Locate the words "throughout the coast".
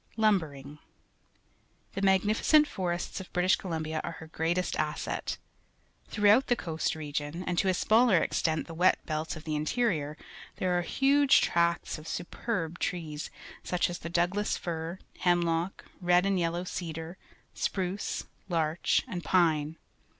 6.07-6.95